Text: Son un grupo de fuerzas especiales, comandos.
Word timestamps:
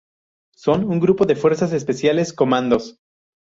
Son 0.55 0.83
un 0.85 0.99
grupo 0.99 1.27
de 1.27 1.35
fuerzas 1.35 1.73
especiales, 1.73 2.33
comandos. 2.33 2.97